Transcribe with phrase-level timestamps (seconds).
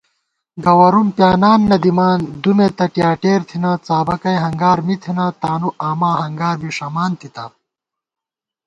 [0.65, 6.11] گوَرُوم پیانان نہ دِمان دُمے تہ ٹیاٹېر تھنہ * څابَکئی ہنگار می تھنہ، تانُو آما
[6.23, 7.45] ہنگار بی ݭمان تِتا